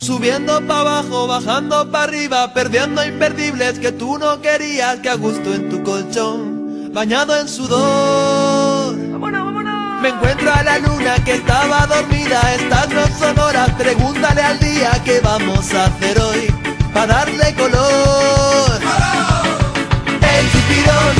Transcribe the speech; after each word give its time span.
Subiendo 0.00 0.60
para 0.66 0.80
abajo, 0.80 1.26
bajando 1.26 1.90
para 1.90 2.04
arriba, 2.04 2.54
perdiendo 2.54 3.04
imperdibles 3.04 3.80
que 3.80 3.90
tú 3.90 4.16
no 4.16 4.40
querías, 4.40 5.00
que 5.00 5.10
a 5.10 5.14
gusto 5.14 5.52
en 5.52 5.68
tu 5.68 5.82
colchón, 5.82 6.92
bañado 6.94 7.36
en 7.36 7.48
sudor. 7.48 8.94
Me 10.00 10.10
encuentro 10.10 10.52
a 10.54 10.62
la 10.62 10.78
luna 10.78 11.16
que 11.24 11.34
estaba 11.34 11.84
dormida, 11.86 12.40
estas 12.54 12.88
no 12.90 13.06
son 13.18 13.38
horas, 13.40 13.70
pregúntale 13.76 14.40
al 14.40 14.60
día 14.60 15.02
qué 15.04 15.20
vamos 15.20 15.74
a 15.74 15.86
hacer 15.86 16.20
hoy, 16.20 16.54
para 16.94 17.14
darle 17.14 17.54
color. 17.54 18.80
El 20.22 20.52
chipirón, 20.52 21.14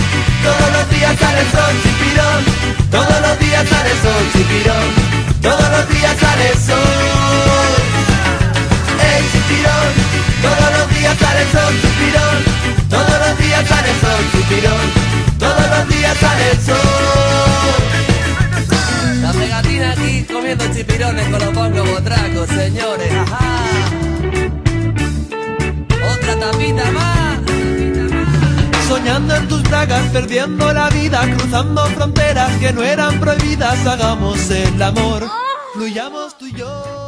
todos 0.44 0.72
los 0.72 0.90
días 0.90 1.18
sale 1.18 1.40
el 1.40 1.50
sol, 1.50 1.74
chipirón, 1.82 2.44
todos 2.92 3.20
los 3.22 3.38
días 3.40 3.68
sale 3.68 3.90
el 3.90 3.98
sol, 3.98 4.24
chipirón, 4.32 5.42
todos 5.42 5.70
los 5.70 5.88
días 5.88 6.16
sale 6.16 6.48
el 6.48 6.58
sol. 6.58 6.97
Sol, 11.52 11.74
chipirón, 11.80 12.38
todos 12.88 13.18
los 13.26 13.38
días 13.38 13.68
sale 13.68 13.90
el 13.90 14.00
sol, 14.00 14.24
chipirón, 14.32 14.86
todos 15.38 15.70
los 15.70 15.88
días 15.88 16.16
sale 16.18 16.50
el 16.50 16.60
sol. 16.60 16.76
La 19.22 19.32
pegatina 19.32 19.92
aquí 19.92 20.24
comiendo 20.24 20.64
chipirones 20.72 21.28
con 21.28 21.38
los 21.40 21.54
bongos 21.54 21.90
botracos, 21.90 22.48
señores. 22.48 23.12
Ajá. 23.12 23.38
Otra 26.14 26.38
tapita 26.38 26.90
más. 26.92 27.38
Soñando 28.88 29.36
en 29.36 29.48
tus 29.48 29.62
bragas, 29.64 30.02
perdiendo 30.12 30.72
la 30.72 30.88
vida, 30.88 31.20
cruzando 31.36 31.84
fronteras 31.88 32.50
que 32.56 32.72
no 32.72 32.82
eran 32.82 33.20
prohibidas, 33.20 33.86
hagamos 33.86 34.50
el 34.50 34.82
amor, 34.82 35.28
fluyamos 35.74 36.38
tú 36.38 36.46
y 36.46 36.52
yo. 36.54 37.07